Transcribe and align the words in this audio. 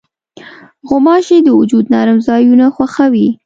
غوماشې 0.87 1.37
د 1.43 1.47
وجود 1.59 1.85
نرم 1.93 2.17
ځایونه 2.27 2.65
خوښوي. 2.75 3.27